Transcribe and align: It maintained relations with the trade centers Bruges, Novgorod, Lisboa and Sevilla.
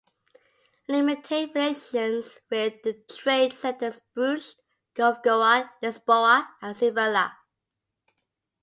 It 0.87 1.03
maintained 1.03 1.51
relations 1.53 2.39
with 2.49 2.81
the 2.81 3.03
trade 3.07 3.53
centers 3.53 4.01
Bruges, 4.15 4.55
Novgorod, 4.97 5.69
Lisboa 5.83 6.47
and 6.59 6.75
Sevilla. 6.75 7.37